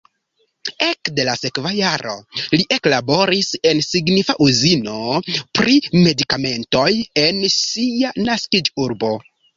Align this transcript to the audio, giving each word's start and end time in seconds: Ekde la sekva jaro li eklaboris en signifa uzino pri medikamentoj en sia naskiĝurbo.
Ekde 0.85 1.25
la 1.27 1.35
sekva 1.41 1.73
jaro 1.79 2.13
li 2.55 2.65
eklaboris 2.77 3.51
en 3.73 3.81
signifa 3.89 4.37
uzino 4.47 4.97
pri 5.61 5.77
medikamentoj 6.09 6.89
en 7.27 7.47
sia 7.61 8.17
naskiĝurbo. 8.31 9.17